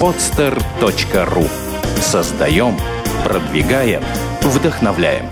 [0.00, 1.48] podster.ru
[2.00, 2.76] Создаем,
[3.24, 4.02] продвигаем,
[4.42, 5.26] вдохновляем.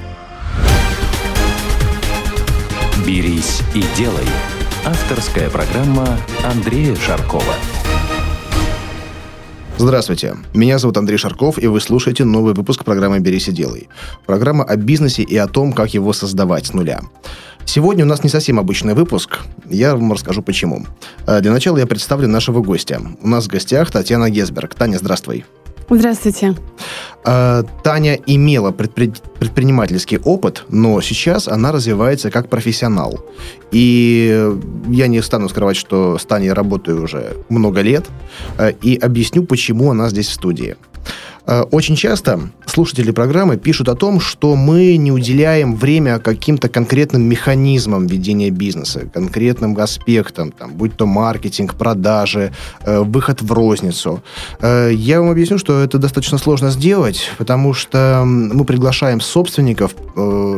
[3.06, 4.26] «Берись и делай»–
[4.84, 7.54] авторская программа Андрея Шаркова.
[9.78, 13.88] Здравствуйте, меня зовут Андрей Шарков, и вы слушаете новый выпуск программы «Берись и делай».
[14.26, 17.00] Программа о бизнесе и о том, как его создавать с нуля.
[17.64, 19.38] Сегодня у нас не совсем обычный выпуск.
[19.68, 20.86] Я вам расскажу почему.
[21.26, 23.00] Э, для начала я представлю нашего гостя.
[23.22, 24.74] У нас в гостях Татьяна Гесберг.
[24.74, 25.44] Таня, здравствуй.
[25.88, 26.54] Здравствуйте.
[27.24, 29.12] Э, Таня имела предпри...
[29.38, 33.20] предпринимательский опыт, но сейчас она развивается как профессионал.
[33.70, 34.50] И
[34.88, 38.06] я не стану скрывать, что с Таней работаю уже много лет,
[38.58, 40.76] э, и объясню, почему она здесь в студии.
[41.46, 47.22] Э, очень часто слушатели программы пишут о том, что мы не уделяем время каким-то конкретным
[47.22, 52.52] механизмам ведения бизнеса, конкретным аспектам, там, будь то маркетинг, продажи,
[52.84, 54.22] э, выход в розницу.
[54.60, 59.94] Э, я вам объясню, что это достаточно сложно сделать, потому что мы приглашаем собственников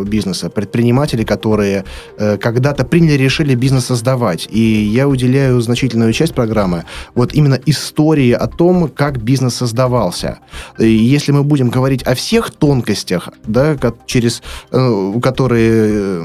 [0.04, 1.84] бизнеса, предпринимателей, которые
[2.16, 4.48] когда-то приняли решение бизнес создавать.
[4.50, 10.38] И я уделяю значительную часть программы вот именно истории о том, как бизнес создавался.
[10.78, 16.24] И если мы будем говорить о всех тонкостях, да, через, э, которые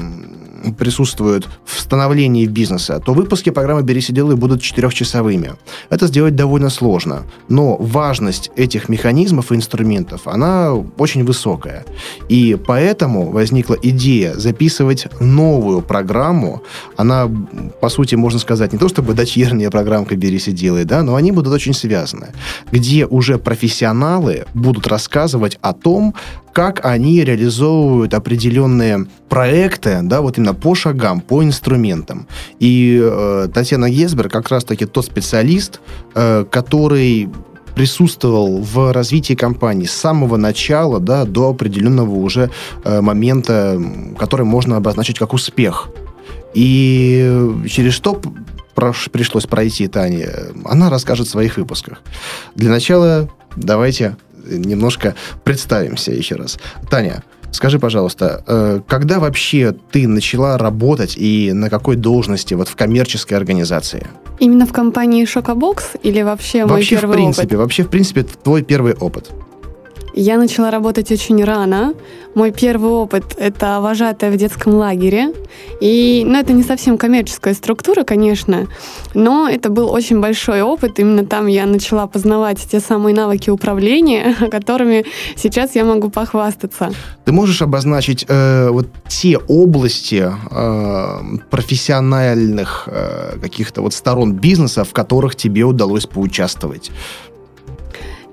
[0.78, 5.54] присутствуют в становлении бизнеса, то выпуски программы «Берись и делай» будут четырехчасовыми.
[5.88, 11.84] Это сделать довольно сложно, но важность этих механизмов и инструментов, она очень высокая.
[12.28, 16.62] И поэтому возникла идея записывать новую программу.
[16.96, 17.30] Она,
[17.80, 21.32] по сути, можно сказать, не то чтобы дочерняя программка «Берись и делай», да, но они
[21.32, 22.28] будут очень связаны,
[22.72, 26.14] где уже профессионалы будут рассказывать о том,
[26.60, 32.26] как они реализовывают определенные проекты, да, вот именно по шагам, по инструментам.
[32.58, 35.80] И э, Татьяна Гесбер как раз-таки тот специалист,
[36.14, 37.30] э, который
[37.74, 42.50] присутствовал в развитии компании с самого начала да, до определенного уже
[42.84, 43.80] э, момента,
[44.18, 45.88] который можно обозначить как успех.
[46.52, 48.20] И через что
[49.12, 50.28] пришлось пройти Тане,
[50.66, 52.02] она расскажет в своих выпусках.
[52.54, 54.18] Для начала давайте
[54.50, 56.58] немножко представимся еще раз.
[56.90, 62.76] Таня, скажи, пожалуйста, э, когда вообще ты начала работать и на какой должности вот в
[62.76, 64.06] коммерческой организации?
[64.38, 67.58] Именно в компании Шокобокс или вообще, вообще мой первый в принципе, опыт?
[67.58, 69.30] Вообще, в принципе, твой первый опыт.
[70.14, 71.94] Я начала работать очень рано.
[72.34, 75.32] Мой первый опыт— это вожатая в детском лагере.
[75.80, 78.66] И, ну, это не совсем коммерческая структура, конечно,
[79.14, 80.98] но это был очень большой опыт.
[80.98, 85.04] Именно там я начала познавать те самые навыки управления, которыми
[85.36, 86.92] сейчас я могу похвастаться.
[87.24, 94.92] Ты можешь обозначить э, вот те области э, профессиональных э, каких-то вот сторон бизнеса, в
[94.92, 96.90] которых тебе удалось поучаствовать?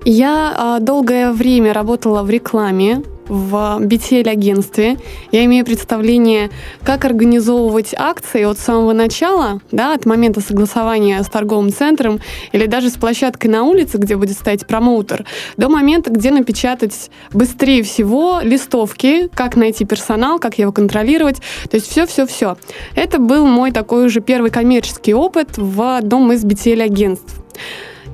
[0.09, 4.97] Я э, долгое время работала в рекламе, в BTL-агентстве.
[5.33, 6.49] Я имею представление,
[6.81, 12.21] как организовывать акции от самого начала, да, от момента согласования с торговым центром
[12.53, 15.25] или даже с площадкой на улице, где будет стоять промоутер,
[15.57, 21.41] до момента, где напечатать быстрее всего листовки, как найти персонал, как его контролировать.
[21.69, 22.55] То есть все-все-все.
[22.95, 27.43] Это был мой такой уже первый коммерческий опыт в одном из BTL-агентств.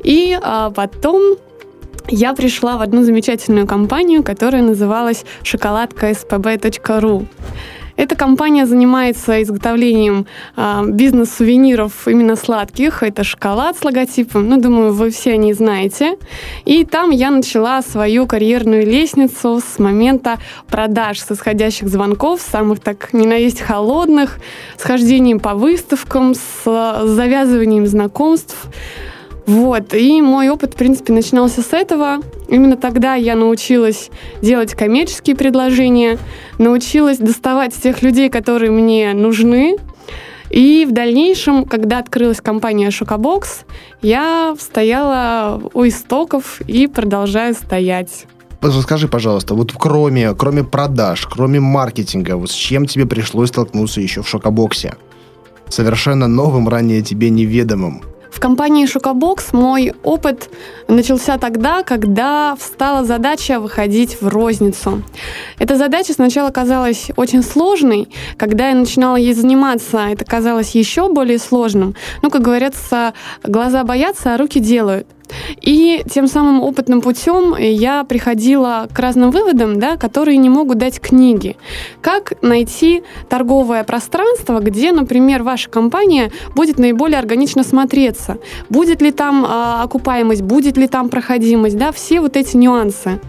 [0.03, 1.37] И а, потом
[2.08, 7.28] я пришла в одну замечательную компанию, которая называлась шоколадка spb.ru.
[7.96, 10.25] Эта компания занимается изготовлением
[10.56, 13.03] э, бизнес-сувениров именно сладких.
[13.03, 14.50] Это шоколад с логотипом.
[14.50, 16.18] Ну, думаю, вы все они знаете.
[16.66, 23.14] И там я начала свою карьерную лестницу с момента продаж, с исходящих звонков, самых так
[23.14, 24.40] не на есть холодных,
[24.78, 26.64] с хождением по выставкам, с
[27.06, 28.56] завязыванием знакомств.
[29.45, 32.19] Вот, и мой опыт, в принципе, начинался с этого.
[32.47, 34.09] Именно тогда я научилась
[34.41, 36.17] делать коммерческие предложения,
[36.59, 39.77] научилась доставать тех людей, которые мне нужны.
[40.49, 43.61] И в дальнейшем, когда открылась компания Шокобокс,
[44.01, 48.28] я стояла у истоков и продолжаю стоять.
[48.61, 54.22] Расскажи, пожалуйста, вот кроме, кроме продаж, кроме маркетинга, вот с чем тебе пришлось столкнуться еще
[54.22, 54.96] в Шокобоксе?
[55.67, 58.03] Совершенно новым, ранее тебе неведомым.
[58.34, 60.50] В компании Шокобокс мой опыт
[60.88, 65.03] начался тогда, когда встала задача выходить в розницу.
[65.59, 68.09] Эта задача сначала казалась очень сложной.
[68.35, 71.96] Когда я начинала ей заниматься, это казалось еще более сложным.
[72.24, 73.14] Ну, как говорится,
[73.44, 75.08] глаза боятся, а руки делают.
[75.62, 81.00] И тем самым опытным путем я приходила к разным выводам, да, которые не могут дать
[81.00, 81.56] книги.
[82.02, 88.38] Как найти торговое пространство, где, например, ваша компания будет наиболее органично смотреться?
[88.70, 93.20] Будет ли там э, окупаемость, будет ли там проходимость, да, все вот эти нюансы.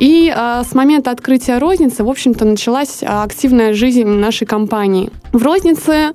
[0.00, 5.10] И э, с момента открытия розницы, в общем-то, началась активная жизнь нашей компании.
[5.32, 6.12] В рознице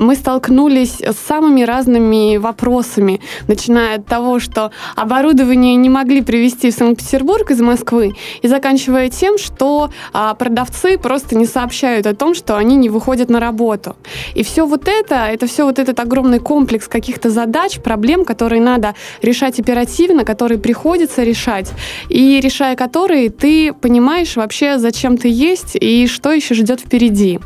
[0.00, 6.74] мы столкнулись с самыми разными вопросами, начиная от того, что оборудование не могли привезти в
[6.74, 12.56] Санкт-Петербург из Москвы, и заканчивая тем, что а, продавцы просто не сообщают о том, что
[12.56, 13.96] они не выходят на работу.
[14.34, 18.94] И все вот это, это все вот этот огромный комплекс каких-то задач, проблем, которые надо
[19.20, 21.70] решать оперативно, которые приходится решать,
[22.08, 27.38] и решая которые, ты понимаешь вообще, зачем ты есть и что еще ждет впереди.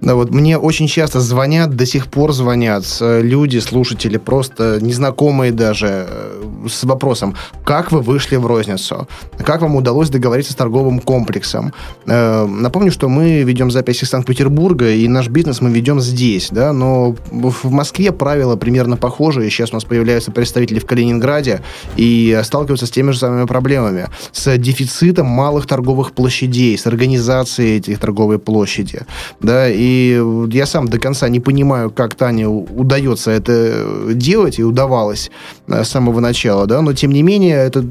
[0.00, 5.52] Да, вот мне очень часто звонят, до сих пор звонят э, люди, слушатели, просто незнакомые
[5.52, 9.06] даже, э, с вопросом, как вы вышли в розницу?
[9.44, 11.74] Как вам удалось договориться с торговым комплексом?
[12.06, 16.72] Э, напомню, что мы ведем записи из Санкт-Петербурга, и наш бизнес мы ведем здесь, да,
[16.72, 19.50] но в Москве правила примерно похожие.
[19.50, 21.60] Сейчас у нас появляются представители в Калининграде
[21.96, 24.08] и сталкиваются с теми же самыми проблемами.
[24.32, 29.02] С дефицитом малых торговых площадей, с организацией этих торговой площади,
[29.40, 29.89] да, и
[30.50, 35.30] я сам до конца не понимаю, как Тане удается это делать, и удавалось
[35.68, 37.86] э, с самого начала, да, но тем не менее этот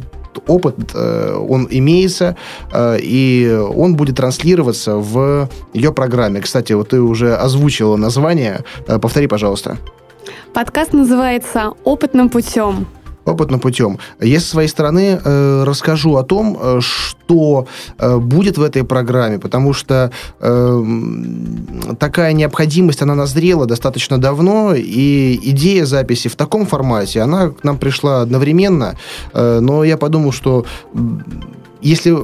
[0.48, 2.36] опыт, э, он имеется,
[2.72, 6.42] э, и он будет транслироваться в ее программе.
[6.42, 8.63] Кстати, вот ты уже озвучила название.
[8.86, 9.78] Повтори, пожалуйста.
[10.54, 12.88] Подкаст называется «Опытным путем»
[13.25, 14.00] опытным путем.
[14.19, 17.68] Я со своей стороны э, расскажу о том, э, что
[17.98, 20.83] э, будет в этой программе, потому что э,
[22.00, 27.77] такая необходимость, она назрела достаточно давно, и идея записи в таком формате, она к нам
[27.77, 28.95] пришла одновременно,
[29.33, 30.66] э, но я подумал, что
[31.81, 32.18] если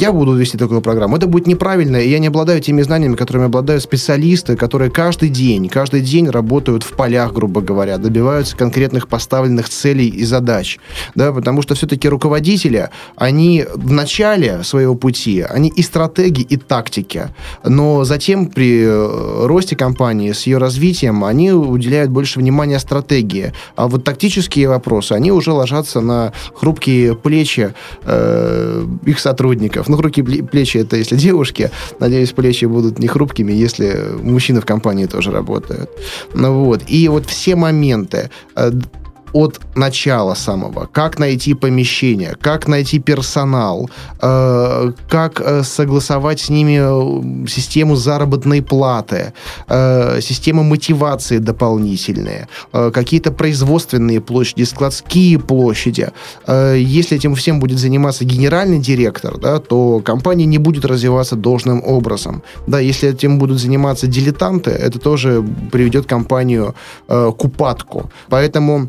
[0.00, 1.16] я буду вести такую программу.
[1.16, 5.68] Это будет неправильно, и я не обладаю теми знаниями, которыми обладают специалисты, которые каждый день,
[5.68, 10.78] каждый день работают в полях, грубо говоря, добиваются конкретных поставленных целей и задач.
[11.14, 17.28] Да, потому что все-таки руководители, они в начале своего пути, они и стратеги, и тактики.
[17.64, 23.52] Но затем при э, росте компании, с ее развитием, они уделяют больше внимания стратегии.
[23.74, 27.74] А вот тактические вопросы, они уже ложатся на хрупкие плечи
[28.04, 31.70] э, их сотрудников ну, руки, плечи это если девушки.
[32.00, 35.90] Надеюсь, плечи будут не хрупкими, если мужчины в компании тоже работают.
[36.34, 36.82] Ну вот.
[36.88, 38.70] И вот все моменты э,
[39.32, 40.88] от начала самого.
[40.92, 43.90] Как найти помещение, как найти персонал,
[44.20, 49.32] э, как э, согласовать с ними э, систему заработной платы,
[49.68, 56.08] э, систему мотивации дополнительные, э, какие-то производственные площади, складские площади.
[56.46, 61.82] Э, если этим всем будет заниматься генеральный директор, да, то компания не будет развиваться должным
[61.84, 62.42] образом.
[62.66, 66.74] Да, если этим будут заниматься дилетанты, это тоже приведет компанию
[67.08, 68.10] э, к упадку.
[68.28, 68.88] Поэтому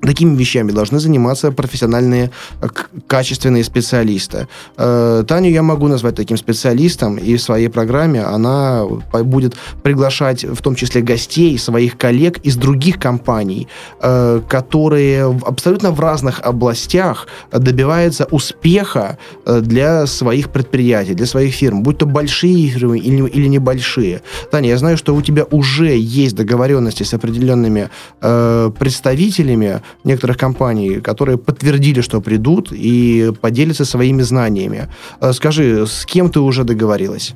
[0.00, 2.30] Такими вещами должны заниматься профессиональные,
[2.62, 2.68] э,
[3.06, 4.46] качественные специалисты.
[4.76, 8.84] Э, Таню я могу назвать таким специалистом, и в своей программе она
[9.24, 13.66] будет приглашать в том числе гостей, своих коллег из других компаний,
[14.00, 21.98] э, которые абсолютно в разных областях добиваются успеха для своих предприятий, для своих фирм, будь
[21.98, 24.20] то большие фирмы или, или небольшие.
[24.52, 27.88] Таня, я знаю, что у тебя уже есть договоренности с определенными
[28.20, 34.88] представителями некоторых компаний, которые подтвердили, что придут и поделятся своими знаниями.
[35.20, 37.34] Э, скажи, с кем ты уже договорилась?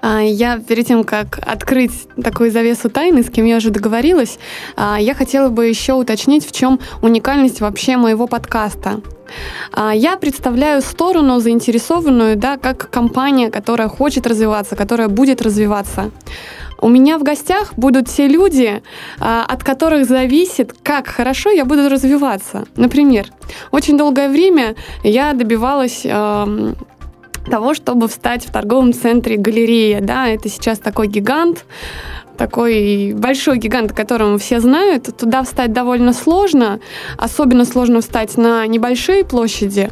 [0.00, 4.38] А, я перед тем, как открыть такую завесу тайны, с кем я уже договорилась,
[4.76, 9.00] а, я хотела бы еще уточнить, в чем уникальность вообще моего подкаста.
[9.72, 16.10] А, я представляю сторону заинтересованную, да, как компания, которая хочет развиваться, которая будет развиваться.
[16.82, 18.82] У меня в гостях будут те люди,
[19.20, 22.64] а, от которых зависит, как хорошо я буду развиваться.
[22.74, 23.26] Например,
[23.70, 24.74] очень долгое время
[25.04, 26.04] я добивалась
[27.50, 30.00] того, чтобы встать в торговом центре галерея.
[30.00, 31.64] Да, это сейчас такой гигант,
[32.36, 35.08] такой большой гигант, которого все знают.
[35.16, 36.80] Туда встать довольно сложно.
[37.16, 39.90] Особенно сложно встать на небольшие площади.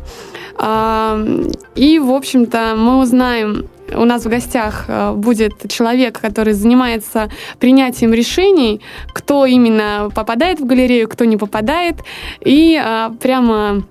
[1.75, 8.13] И, в общем-то, мы узнаем у нас в гостях э, будет человек, который занимается принятием
[8.13, 8.81] решений,
[9.13, 11.97] кто именно попадает в галерею, кто не попадает.
[12.41, 13.83] И э, прямо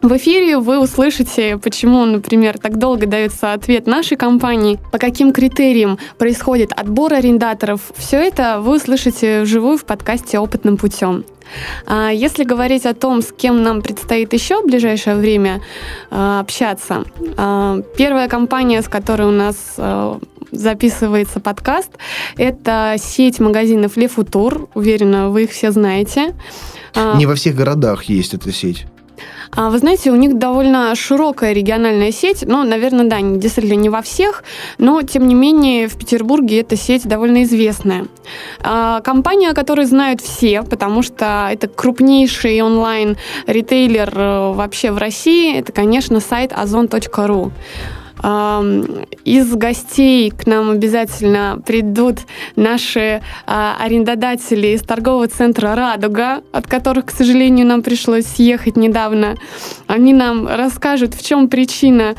[0.00, 5.98] В эфире вы услышите, почему, например, так долго дается ответ нашей компании, по каким критериям
[6.18, 7.80] происходит отбор арендаторов.
[7.96, 11.24] Все это вы услышите вживую в подкасте «Опытным путем».
[11.86, 15.62] А если говорить о том, с кем нам предстоит еще в ближайшее время
[16.10, 17.04] а, общаться,
[17.36, 19.56] а, первая компания, с которой у нас
[20.52, 21.90] записывается подкаст,
[22.36, 24.68] это сеть магазинов Futur.
[24.74, 26.34] Уверена, вы их все знаете.
[27.16, 28.86] Не во всех городах есть эта сеть.
[29.50, 32.44] А, вы знаете, у них довольно широкая региональная сеть.
[32.46, 34.44] Ну, наверное, да, действительно не во всех,
[34.78, 38.06] но, тем не менее, в Петербурге эта сеть довольно известная.
[38.60, 45.72] А, компания, которую знают все, потому что это крупнейший онлайн-ритейлер э, вообще в России, это,
[45.72, 47.52] конечно, сайт ozon.ru.
[48.18, 52.18] Из гостей к нам обязательно придут
[52.56, 59.36] наши а, арендодатели из торгового центра «Радуга», от которых, к сожалению, нам пришлось съехать недавно.
[59.86, 62.14] Они нам расскажут, в чем причина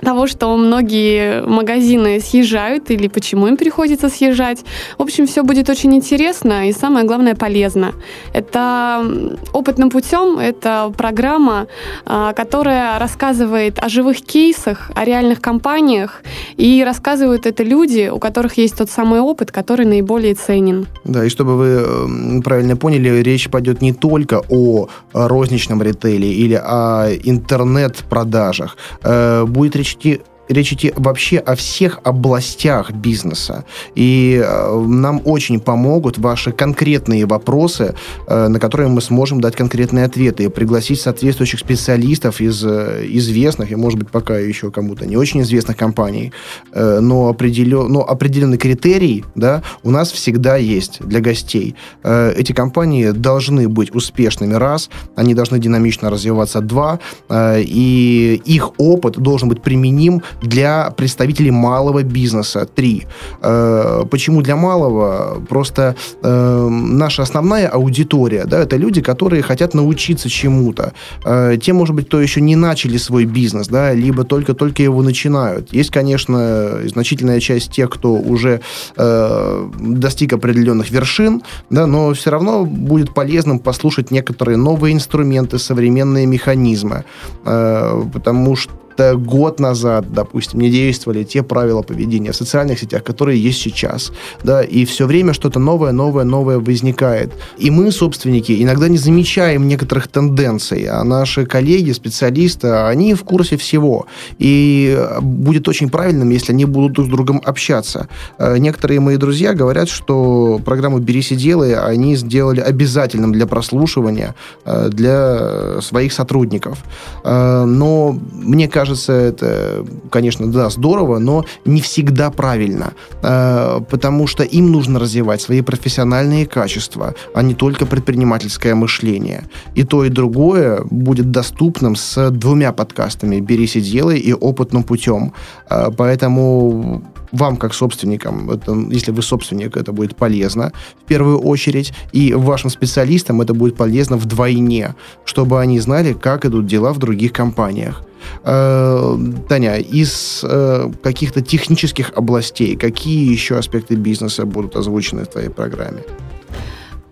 [0.00, 4.64] того, что многие магазины съезжают или почему им приходится съезжать.
[4.98, 7.92] В общем, все будет очень интересно и самое главное полезно.
[8.32, 9.04] Это
[9.52, 11.66] опытным путем, это программа,
[12.04, 16.22] а, которая рассказывает о живых кейсах, о реальных компаниях,
[16.56, 20.86] и рассказывают это люди, у которых есть тот самый опыт, который наиболее ценен.
[21.04, 27.08] Да, и чтобы вы правильно поняли, речь пойдет не только о розничном ритейле или о
[27.24, 28.76] интернет-продажах.
[29.02, 33.64] Э, будет речь идти речь идти вообще о всех областях бизнеса.
[33.94, 37.94] И э, нам очень помогут ваши конкретные вопросы,
[38.26, 43.72] э, на которые мы сможем дать конкретные ответы и пригласить соответствующих специалистов из э, известных
[43.72, 46.32] и, может быть, пока еще кому-то не очень известных компаний.
[46.74, 51.74] Но, определен, но определенный критерий да, у нас всегда есть для гостей.
[52.02, 56.98] Эти компании должны быть успешными, раз, они должны динамично развиваться, два,
[57.32, 62.66] и их опыт должен быть применим для представителей малого бизнеса.
[62.74, 63.06] Три.
[63.42, 65.42] Э, почему для малого?
[65.48, 70.92] Просто э, наша основная аудитория, да, это люди, которые хотят научиться чему-то.
[71.24, 75.72] Э, те, может быть, кто еще не начали свой бизнес, да, либо только-только его начинают.
[75.72, 78.60] Есть, конечно, значительная часть тех, кто уже
[78.96, 87.04] достиг определенных вершин, да, но все равно будет полезным послушать некоторые новые инструменты, современные механизмы,
[87.42, 93.60] потому что год назад, допустим, не действовали те правила поведения в социальных сетях, которые есть
[93.60, 94.12] сейчас.
[94.42, 97.32] Да, и все время что-то новое, новое, новое возникает.
[97.58, 103.56] И мы, собственники, иногда не замечаем некоторых тенденций, а наши коллеги, специалисты, они в курсе
[103.56, 104.06] всего.
[104.38, 108.08] И будет очень правильным, если они будут друг с другом общаться.
[108.38, 114.34] Э, некоторые мои друзья говорят, что программу «Берись и делай» они сделали обязательным для прослушивания
[114.64, 116.78] э, для своих сотрудников.
[117.24, 124.26] Э, но мне кажется, кажется, это, конечно, да, здорово, но не всегда правильно, э, потому
[124.26, 129.44] что им нужно развивать свои профессиональные качества, а не только предпринимательское мышление.
[129.78, 135.32] И то, и другое будет доступным с двумя подкастами «Берись и делай» и «Опытным путем».
[135.70, 137.02] Э, поэтому
[137.34, 140.72] вам, как собственникам, это, если вы собственник, это будет полезно
[141.02, 146.66] в первую очередь, и вашим специалистам это будет полезно вдвойне, чтобы они знали, как идут
[146.66, 148.02] дела в других компаниях.
[148.44, 149.16] Э,
[149.48, 156.02] Таня, из э, каких-то технических областей, какие еще аспекты бизнеса будут озвучены в твоей программе?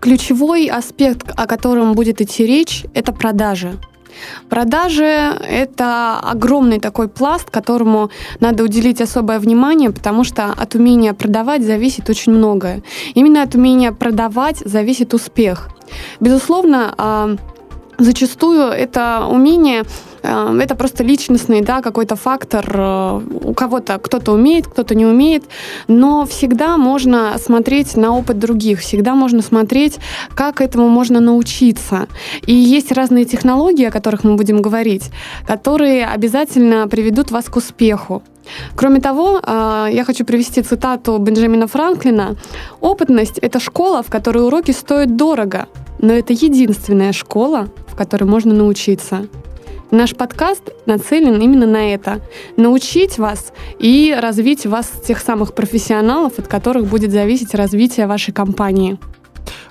[0.00, 3.72] Ключевой аспект, о котором будет идти речь, это продажи.
[4.48, 5.04] Продажи–
[5.48, 8.10] это огромный такой пласт, которому
[8.40, 12.82] надо уделить особое внимание, потому что от умения продавать зависит очень многое.
[13.14, 15.68] Именно от умения продавать зависит успех.
[16.20, 17.36] Безусловно, а,
[17.98, 19.84] зачастую это умение
[20.22, 22.64] это просто личностный, да, какой-то фактор.
[22.74, 25.44] Э, у кого-то кто-то умеет, кто-то не умеет,
[25.88, 29.98] но всегда можно смотреть на опыт других, всегда можно смотреть,
[30.34, 32.06] как этому можно научиться.
[32.46, 35.10] И есть разные технологии, о которых мы будем говорить,
[35.46, 38.22] которые обязательно приведут вас к успеху.
[38.76, 42.36] Кроме того, э, я хочу привести цитату Бенджамина Франклина.
[42.80, 45.66] «Опытность– это школа, в которой уроки стоят дорого,
[46.00, 49.26] но это единственная школа, в которой можно научиться».
[49.92, 52.22] Наш подкаст нацелен именно на это.
[52.56, 58.98] Научить вас и развить вас тех самых профессионалов, от которых будет зависеть развитие вашей компании.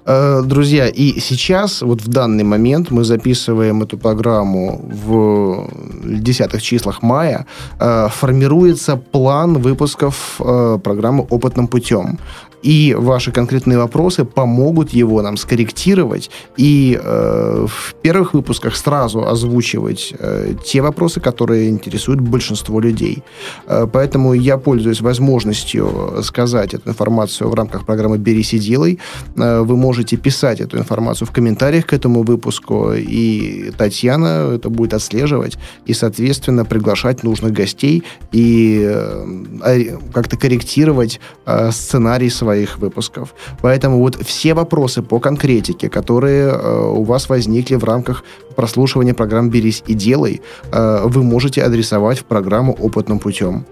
[0.05, 5.69] Э, друзья, и сейчас, вот в данный момент, мы записываем эту программу в
[6.03, 7.47] десятых числах мая,
[7.79, 12.19] э, формируется план выпусков э, программы «Опытным путем».
[12.63, 20.13] И ваши конкретные вопросы помогут его нам скорректировать и э, в первых выпусках сразу озвучивать
[20.17, 23.23] э, те вопросы, которые интересуют большинство людей.
[23.67, 28.99] Э, поэтому я пользуюсь возможностью сказать эту информацию в рамках программы «Берись и делай».
[29.35, 34.93] Э, вы можете писать эту информацию в комментариях к этому выпуску, и Татьяна это будет
[34.93, 43.33] отслеживать и, соответственно, приглашать нужных гостей и э, как-то корректировать э, сценарий своих выпусков.
[43.61, 48.23] Поэтому вот все вопросы по конкретике, которые э, у вас возникли в рамках
[48.55, 50.41] прослушивания программ «Берись и делай»,
[50.71, 53.65] э, вы можете адресовать в программу «Опытным путем».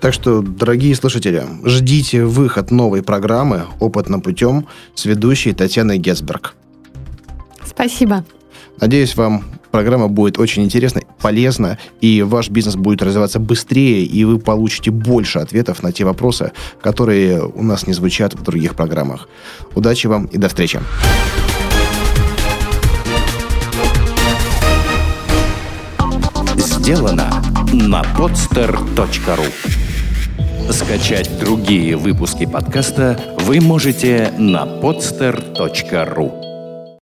[0.00, 6.54] Так что, дорогие слушатели, ждите выход новой программы «Опытным путем» с ведущей Татьяной Гетцберг.
[7.64, 8.24] Спасибо.
[8.80, 14.38] Надеюсь, вам программа будет очень интересна, полезна, и ваш бизнес будет развиваться быстрее, и вы
[14.38, 19.28] получите больше ответов на те вопросы, которые у нас не звучат в других программах.
[19.74, 20.80] Удачи вам и до встречи.
[26.56, 27.30] Сделано
[27.72, 29.52] на podster.ru
[30.70, 36.41] Скачать другие выпуски подкаста вы можете на podster.ru